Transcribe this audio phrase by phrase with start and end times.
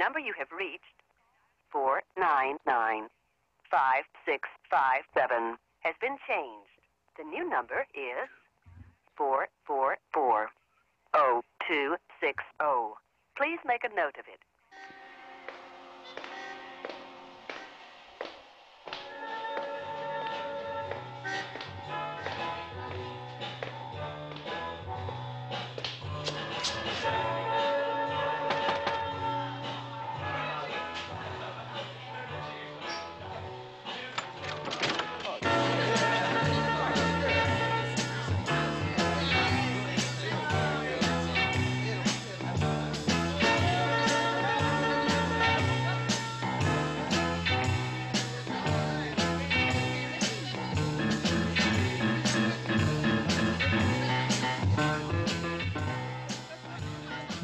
[0.00, 0.96] number you have reached,
[1.68, 3.12] 499
[3.68, 6.80] 5657, has been changed.
[7.20, 8.26] The new number is
[9.20, 10.48] 444
[11.12, 12.32] 0260.
[13.36, 14.40] Please make a note of it.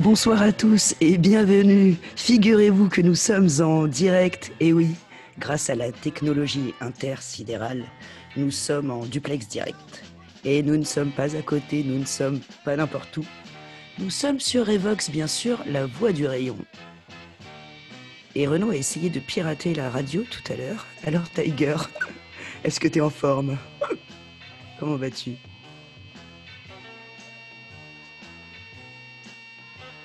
[0.06, 1.96] Bonsoir à tous et bienvenue.
[2.14, 4.94] Figurez-vous que nous sommes en direct, et oui,
[5.36, 7.84] grâce à la technologie intersidérale,
[8.36, 10.04] nous sommes en duplex direct.
[10.44, 13.24] Et nous ne sommes pas à côté, nous ne sommes pas n'importe où.
[13.98, 16.56] Nous sommes sur Evox, bien sûr, la voix du rayon.
[18.36, 20.86] Et Renaud a essayé de pirater la radio tout à l'heure.
[21.04, 21.78] Alors Tiger,
[22.64, 23.58] est-ce que tu es en forme?
[24.78, 25.32] Comment vas-tu?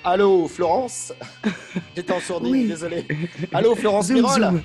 [0.04, 1.12] Allô, Florence
[1.96, 2.66] J'étais en sourdine, Oui.
[2.66, 3.06] désolé.
[3.52, 4.62] Allô, Florence Zoom, Mirol zoom.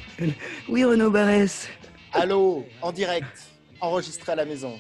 [0.67, 1.69] Oui, Renaud Barès.
[2.11, 3.47] Allô, en direct,
[3.79, 4.79] enregistré à la maison.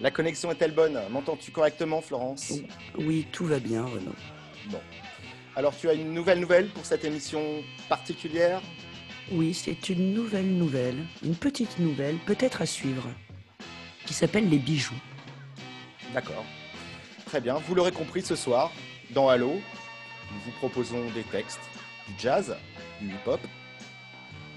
[0.00, 0.98] La connexion est-elle bonne?
[1.10, 2.52] M'entends-tu correctement, Florence?
[2.96, 4.14] Oui, tout va bien, Renaud.
[4.70, 4.80] Bon.
[5.56, 7.42] Alors, tu as une nouvelle nouvelle pour cette émission
[7.88, 8.62] particulière?
[9.32, 13.06] Oui, c'est une nouvelle nouvelle, une petite nouvelle, peut-être à suivre,
[14.06, 14.94] qui s'appelle Les Bijoux.
[16.14, 16.44] D'accord.
[17.26, 18.72] Très bien, vous l'aurez compris ce soir,
[19.10, 19.60] dans Halo,
[20.32, 21.60] nous vous proposons des textes,
[22.06, 22.56] du jazz,
[23.00, 23.40] du hip-hop,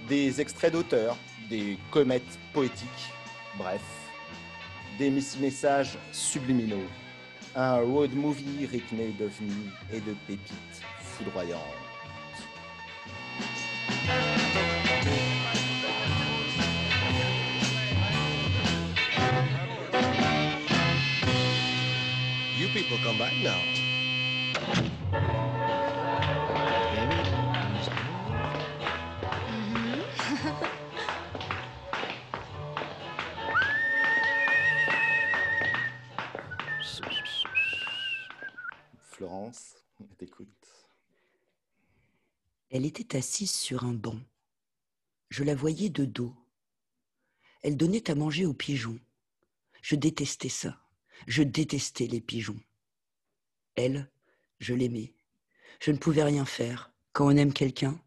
[0.08, 1.18] des extraits d'auteurs,
[1.50, 3.14] des comètes poétiques,
[3.58, 3.82] bref,
[4.98, 6.88] des messages subliminaux,
[7.56, 11.60] un road movie rythmé d'ovnis et de pépites foudroyantes.
[22.74, 23.81] People come back now.
[39.22, 40.68] Florence, on t'écoute.
[42.72, 44.20] Elle était assise sur un banc.
[45.30, 46.34] Je la voyais de dos.
[47.62, 49.00] Elle donnait à manger aux pigeons.
[49.84, 50.76] Je détestais ça.
[51.28, 52.60] Je détestais les pigeons.
[53.76, 54.10] Elle,
[54.58, 55.14] je l'aimais.
[55.80, 56.92] Je ne pouvais rien faire.
[57.14, 58.02] Quand on aime quelqu'un,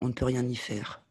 [0.00, 1.02] on ne peut rien y faire.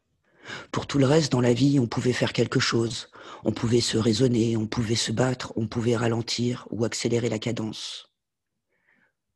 [0.72, 3.12] Pour tout le reste dans la vie, on pouvait faire quelque chose.
[3.44, 8.15] On pouvait se raisonner, on pouvait se battre, on pouvait ralentir ou accélérer la cadence.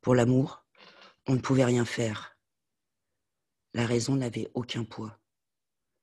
[0.02, 0.66] Pour l'amour,
[1.28, 2.38] on ne pouvait rien faire.
[3.74, 5.20] La raison n'avait aucun poids.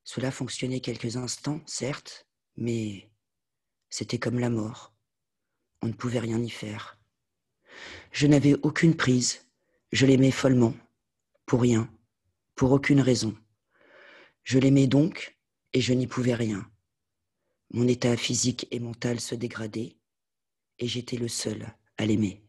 [0.04, 3.10] Cela fonctionnait quelques instants, certes, mais
[3.88, 4.94] c'était comme la mort.
[5.82, 6.98] On ne pouvait rien y faire.
[8.12, 9.46] Je n'avais aucune prise.
[9.92, 10.74] Je l'aimais follement.
[11.44, 11.90] Pour rien.
[12.54, 13.36] Pour aucune raison.
[14.42, 15.36] Je l'aimais donc
[15.72, 16.70] et je n'y pouvais rien.
[17.70, 19.96] Mon état physique et mental se dégradait
[20.78, 22.45] et j'étais le seul à l'aimer.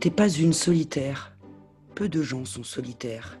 [0.00, 1.36] N'était pas une solitaire.
[1.94, 3.38] Peu de gens sont solitaires.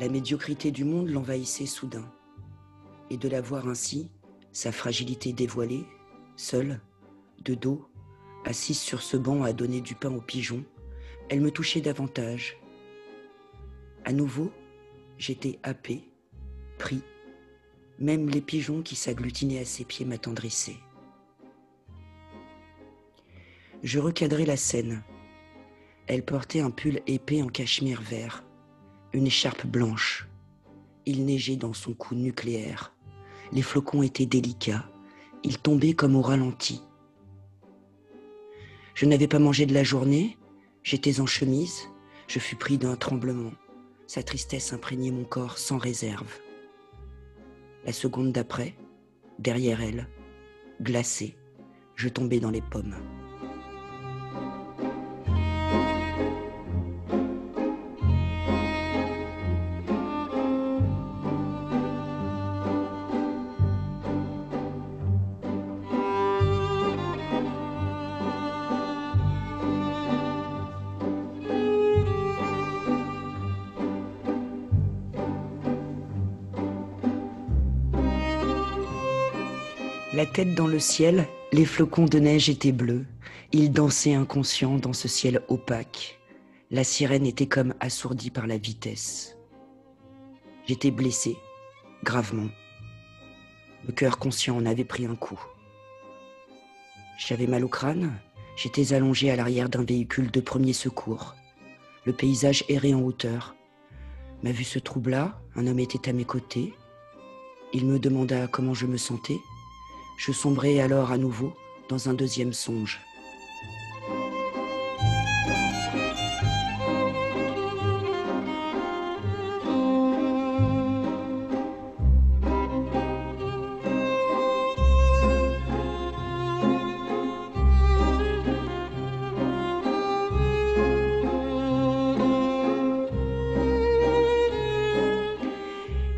[0.00, 2.10] La médiocrité du monde l'envahissait soudain.
[3.08, 4.10] Et de la voir ainsi,
[4.50, 5.84] sa fragilité dévoilée,
[6.34, 6.80] seule,
[7.44, 7.86] de dos,
[8.44, 10.64] assise sur ce banc à donner du pain aux pigeons,
[11.28, 12.58] elle me touchait davantage.
[14.04, 14.50] À nouveau,
[15.18, 16.02] j'étais happé,
[16.78, 17.02] pris.
[18.00, 20.80] Même les pigeons qui s'agglutinaient à ses pieds m'attendrissaient.
[23.84, 25.04] Je recadrai la scène.
[26.06, 28.44] Elle portait un pull épais en cachemire vert,
[29.12, 30.28] une écharpe blanche.
[31.04, 32.94] Il neigeait dans son cou nucléaire.
[33.52, 34.88] Les flocons étaient délicats.
[35.42, 36.82] Ils tombaient comme au ralenti.
[38.94, 40.38] Je n'avais pas mangé de la journée.
[40.82, 41.88] J'étais en chemise.
[42.28, 43.52] Je fus pris d'un tremblement.
[44.06, 46.40] Sa tristesse imprégnait mon corps sans réserve.
[47.84, 48.74] La seconde d'après,
[49.38, 50.08] derrière elle,
[50.80, 51.36] glacée,
[51.94, 52.96] je tombais dans les pommes.
[80.16, 83.04] La tête dans le ciel, les flocons de neige étaient bleus.
[83.52, 86.18] Ils dansaient inconscients dans ce ciel opaque.
[86.70, 89.36] La sirène était comme assourdie par la vitesse.
[90.64, 91.36] J'étais blessé,
[92.02, 92.48] gravement.
[93.86, 95.38] Le cœur conscient en avait pris un coup.
[97.18, 98.18] J'avais mal au crâne.
[98.56, 101.34] J'étais allongé à l'arrière d'un véhicule de premier secours.
[102.06, 103.54] Le paysage errait en hauteur.
[104.42, 106.72] Ma vue se troubla, un homme était à mes côtés.
[107.74, 109.36] Il me demanda comment je me sentais.
[110.16, 111.52] Je sombrai alors à nouveau
[111.88, 113.00] dans un deuxième songe.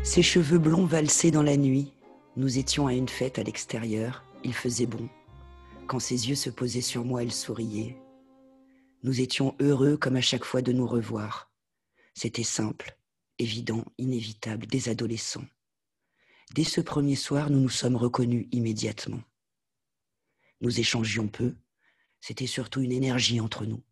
[0.03, 1.93] Ses cheveux blonds valsaient dans la nuit.
[2.39, 4.23] Nous étions à une fête à l'extérieur.
[4.45, 5.09] Il faisait bon.
[5.87, 7.97] Quand ses yeux se posaient sur moi, elle souriait.
[9.03, 11.51] Nous étions heureux comme à chaque fois de nous revoir.
[12.13, 12.97] C'était simple,
[13.39, 15.43] évident, inévitable, des adolescents.
[16.55, 19.21] Dès ce premier soir, nous nous sommes reconnus immédiatement.
[20.61, 21.57] Nous échangions peu.
[22.21, 23.83] C'était surtout une énergie entre nous.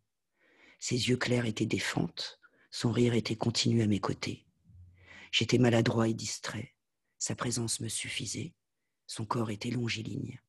[0.78, 2.40] Ses yeux clairs étaient des fentes.
[2.70, 4.46] Son rire était continu à mes côtés.
[5.32, 6.72] J'étais maladroit et distrait.
[7.18, 8.54] Sa présence me suffisait.
[9.06, 10.40] Son corps était longiligne.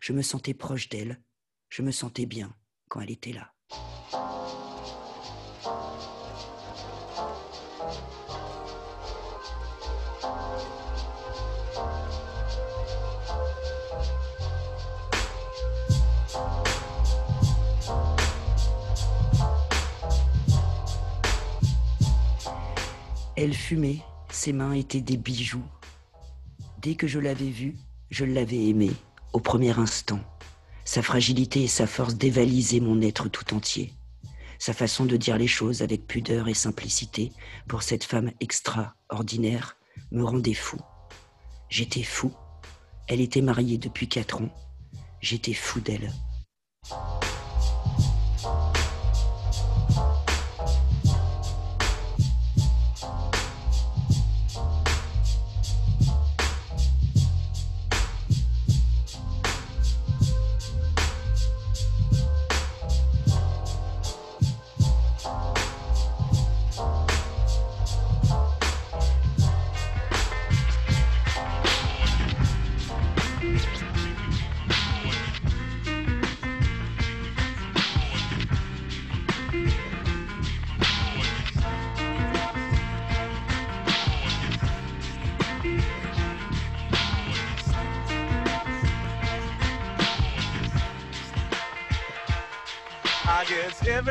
[0.00, 1.20] Je me sentais proche d'elle.
[1.68, 2.54] Je me sentais bien
[2.88, 3.52] quand elle était là.
[23.34, 25.64] Elle fumait, ses mains étaient des bijoux.
[26.82, 27.76] Dès que je l'avais vue,
[28.10, 28.90] je l'avais aimée,
[29.32, 30.18] au premier instant.
[30.84, 33.92] Sa fragilité et sa force dévalisaient mon être tout entier.
[34.58, 37.30] Sa façon de dire les choses avec pudeur et simplicité
[37.68, 39.76] pour cette femme extraordinaire
[40.10, 40.76] me rendait fou.
[41.68, 42.32] J'étais fou.
[43.06, 44.50] Elle était mariée depuis quatre ans.
[45.20, 46.12] J'étais fou d'elle.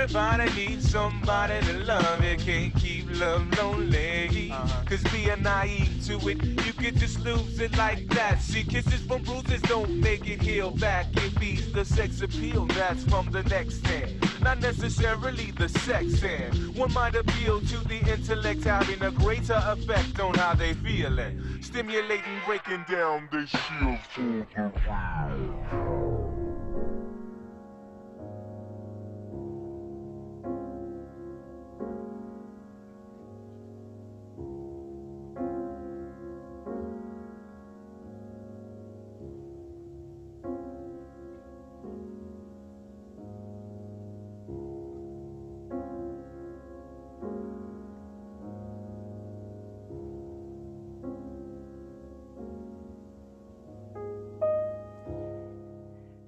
[0.01, 2.24] Everybody needs somebody to love.
[2.24, 4.51] You can't keep love lonely.
[4.51, 4.84] Uh-huh.
[4.86, 8.41] Cause being naive to it, you could just lose it like that.
[8.41, 11.05] See, kisses from bruises don't make it heal back.
[11.13, 14.27] It beats the sex appeal that's from the next end.
[14.41, 16.75] Not necessarily the sex end.
[16.75, 21.62] One might appeal to the intellect, having a greater effect on how they feeling.
[21.62, 26.11] Stimulating, breaking down the shield for the world.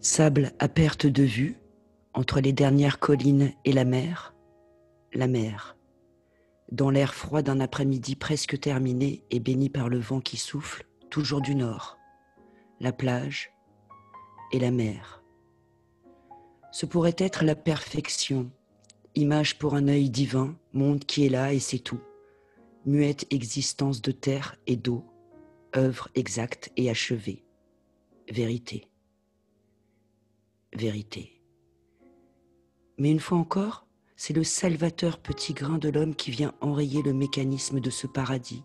[0.06, 1.56] Sable à perte de vue,
[2.14, 4.36] entre les dernières collines et la mer,
[5.14, 5.78] la mer.
[6.74, 11.40] Dans l'air froid d'un après-midi presque terminé et béni par le vent qui souffle, toujours
[11.40, 11.98] du nord,
[12.82, 13.54] la plage
[14.52, 15.24] et la mer.
[16.74, 18.52] Ce pourrait être la perfection,
[19.16, 22.02] image pour un œil divin, monde qui est là et c'est tout,
[22.86, 25.06] muette existence de terre et d'eau,
[25.78, 27.46] œuvre exacte et achevée.
[28.30, 28.90] Vérité.
[30.76, 31.40] Vérité.
[32.98, 37.14] Mais une fois encore, c'est le salvateur petit grain de l'homme qui vient enrayer le
[37.14, 38.64] mécanisme de ce paradis.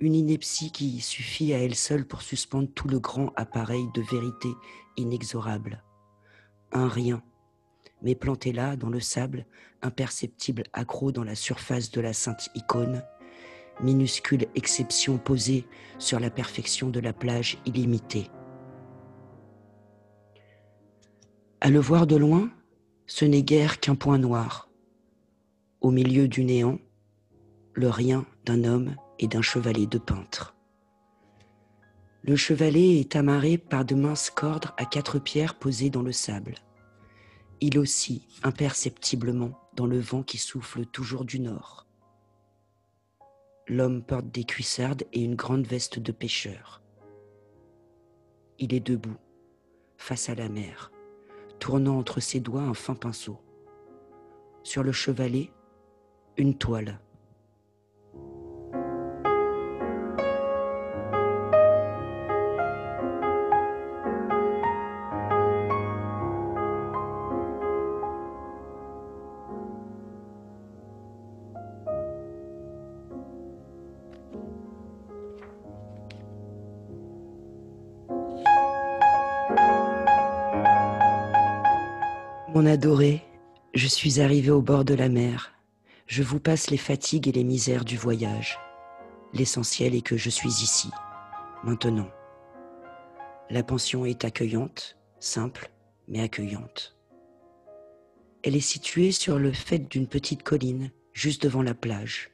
[0.00, 4.50] Une ineptie qui suffit à elle seule pour suspendre tout le grand appareil de vérité
[4.98, 5.82] inexorable.
[6.72, 7.22] Un rien,
[8.02, 9.46] mais planté là, dans le sable,
[9.80, 13.02] imperceptible accro dans la surface de la sainte icône,
[13.80, 15.66] minuscule exception posée
[15.98, 18.30] sur la perfection de la plage illimitée.
[21.62, 22.50] À le voir de loin,
[23.06, 24.68] ce n'est guère qu'un point noir.
[25.80, 26.78] Au milieu du néant,
[27.72, 30.54] le rien d'un homme et d'un chevalet de peintre.
[32.22, 36.56] Le chevalet est amarré par de minces cordes à quatre pierres posées dans le sable.
[37.62, 41.86] Il oscille imperceptiblement dans le vent qui souffle toujours du nord.
[43.66, 46.82] L'homme porte des cuissardes et une grande veste de pêcheur.
[48.58, 49.16] Il est debout,
[49.96, 50.92] face à la mer,
[51.58, 53.38] tournant entre ses doigts un fin pinceau.
[54.62, 55.50] Sur le chevalet,
[56.36, 57.00] une toile.
[82.56, 83.22] Mon adoré,
[83.74, 85.52] je suis arrivé au bord de la mer.
[86.06, 88.58] Je vous passe les fatigues et les misères du voyage.
[89.34, 90.88] L'essentiel est que je suis ici,
[91.64, 92.08] maintenant.
[93.50, 95.70] La pension est accueillante, simple,
[96.08, 96.96] mais accueillante.
[98.42, 102.30] Elle est située sur le fait d'une petite colline, juste devant la plage.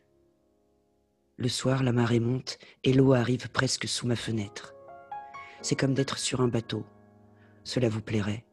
[1.37, 4.73] Le soir, la marée monte et l'eau arrive presque sous ma fenêtre.
[5.63, 6.87] C'est comme d'être sur un bateau.
[7.65, 8.45] Cela vous plairait.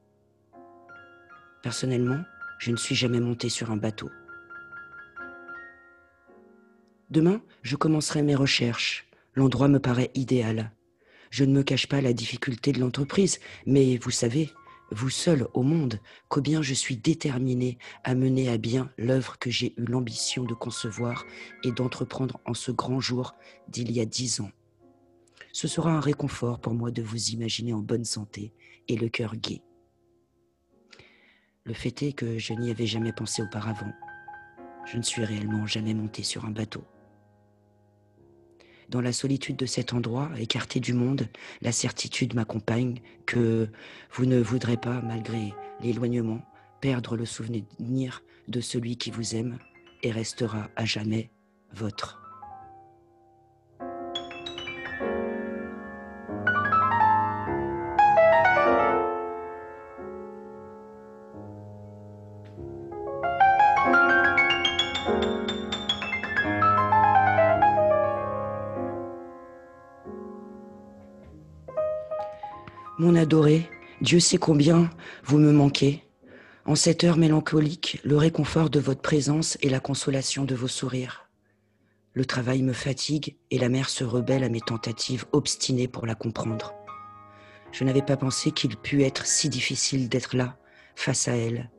[1.62, 2.24] Personnellement,
[2.58, 4.10] je ne suis jamais monté sur un bateau.
[7.10, 9.08] Demain, je commencerai mes recherches.
[9.34, 10.72] L'endroit me paraît idéal.
[11.32, 14.50] Je ne me cache pas la difficulté de l'entreprise, mais vous savez,
[14.92, 16.00] vous seul au monde,
[16.30, 21.26] combien je suis déterminé à mener à bien l'œuvre que j'ai eu l'ambition de concevoir
[21.64, 23.36] et d'entreprendre en ce grand jour
[23.68, 24.52] d'il y a dix ans.
[25.52, 28.54] Ce sera un réconfort pour moi de vous imaginer en bonne santé
[28.88, 29.62] et le cœur gai.
[31.66, 33.92] Le fait est que je n'y avais jamais pensé auparavant.
[34.86, 36.84] Je ne suis réellement jamais monté sur un bateau.
[38.90, 41.28] Dans la solitude de cet endroit, écarté du monde,
[41.62, 43.70] la certitude m'accompagne que
[44.12, 46.42] vous ne voudrez pas, malgré l'éloignement,
[46.82, 49.60] perdre le souvenir de celui qui vous aime
[50.02, 51.30] et restera à jamais
[51.74, 52.29] votre.
[73.00, 73.70] Mon adoré,
[74.02, 74.90] Dieu sait combien
[75.24, 76.04] vous me manquez.
[76.66, 81.30] En cette heure mélancolique, le réconfort de votre présence et la consolation de vos sourires.
[82.14, 86.14] Le travail me fatigue et la mère se rebelle à mes tentatives obstinées pour la
[86.14, 86.74] comprendre.
[87.72, 90.58] Je n'avais pas pensé qu'il pût être si difficile d'être là,
[90.98, 91.72] face à elle.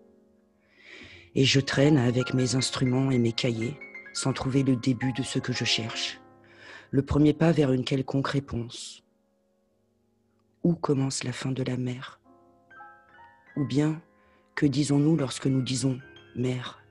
[1.35, 3.79] Et je traîne avec mes instruments et mes cahiers,
[4.15, 6.19] sans trouver le début de ce que je cherche.
[6.91, 9.05] Le premier pas vers une quelconque réponse
[10.63, 12.21] où commence la fin de la mer?
[13.57, 14.01] Ou bien,
[14.55, 15.99] que disons-nous lorsque nous disons
[16.37, 16.83] mer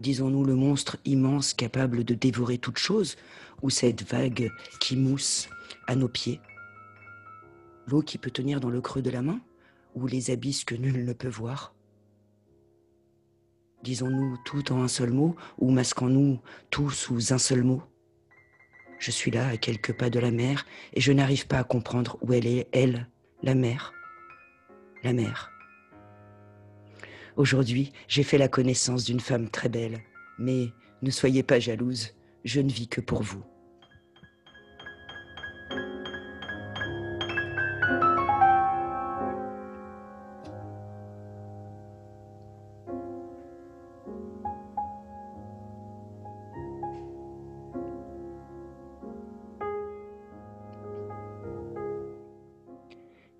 [0.00, 3.16] Disons-nous le monstre immense capable de dévorer toute chose
[3.60, 5.50] ou cette vague qui mousse
[5.86, 6.40] à nos pieds?
[7.86, 9.40] L'eau qui peut tenir dans le creux de la main
[9.94, 11.74] ou les abysses que nul ne peut voir?
[13.82, 17.82] Disons-nous tout en un seul mot ou masquons-nous tout sous un seul mot?
[19.00, 22.18] Je suis là, à quelques pas de la mer, et je n'arrive pas à comprendre
[22.20, 23.08] où elle est, elle,
[23.42, 23.92] la mer.
[25.02, 25.50] La mer.
[27.36, 30.00] Aujourd'hui, j'ai fait la connaissance d'une femme très belle,
[30.38, 30.68] mais
[31.00, 32.14] ne soyez pas jalouse,
[32.44, 33.42] je ne vis que pour vous.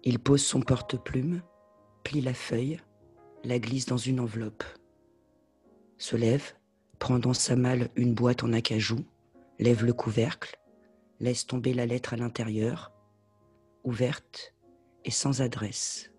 [0.02, 1.42] Il pose son porte-plume,
[2.04, 2.80] plie la feuille,
[3.44, 4.64] la glisse dans une enveloppe,
[5.98, 6.54] se lève,
[6.98, 9.04] prend dans sa malle une boîte en acajou,
[9.58, 10.58] lève le couvercle,
[11.20, 12.92] laisse tomber la lettre à l'intérieur,
[13.84, 14.54] ouverte
[15.04, 16.10] et sans adresse.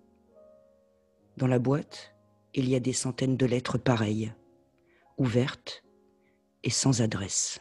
[1.37, 2.15] Dans la boîte,
[2.53, 4.33] il y a des centaines de lettres pareilles,
[5.17, 5.83] ouvertes
[6.63, 7.59] et sans adresse.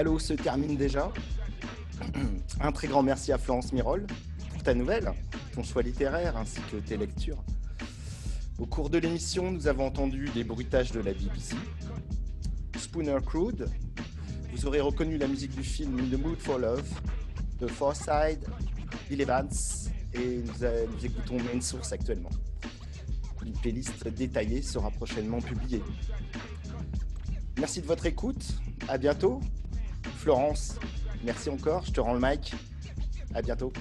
[0.00, 1.12] Allô se termine déjà.
[2.60, 4.06] Un très grand merci à Florence Mirol
[4.50, 5.12] pour ta nouvelle,
[5.52, 7.44] ton choix littéraire ainsi que tes lectures.
[8.58, 11.54] Au cours de l'émission, nous avons entendu des bruitages de la BBC,
[12.78, 13.68] Spooner Crude,
[14.54, 16.88] vous aurez reconnu la musique du film the Mood for Love,
[17.60, 18.46] de Side,
[19.06, 19.50] Bill Evans,
[20.14, 22.30] et nous, nous écoutons Main Source actuellement.
[23.44, 25.82] Une playlist détaillée sera prochainement publiée.
[27.58, 28.46] Merci de votre écoute,
[28.88, 29.42] à bientôt.
[30.20, 30.76] Florence,
[31.24, 32.52] merci encore, je te rends le mic.
[33.32, 33.72] À bientôt.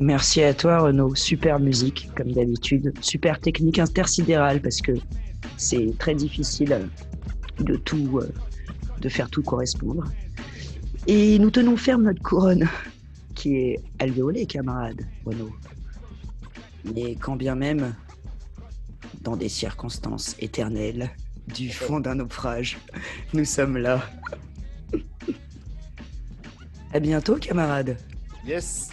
[0.00, 4.92] Merci à toi Renaud, super musique comme d'habitude, super technique intersidérale parce que
[5.56, 6.88] c'est très difficile
[7.60, 8.32] de tout, euh,
[9.00, 10.02] de faire tout correspondre.
[11.06, 12.66] Et nous tenons ferme notre couronne
[13.36, 15.52] qui est alvéolée, camarade Renaud.
[16.96, 17.94] Mais quand bien même,
[19.20, 21.10] dans des circonstances éternelles,
[21.54, 22.78] du fond d'un naufrage,
[23.34, 24.02] nous sommes là.
[26.92, 27.96] À bientôt, camarade.
[28.46, 28.90] Yes.